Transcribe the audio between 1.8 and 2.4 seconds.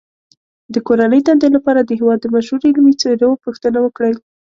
د هېواد د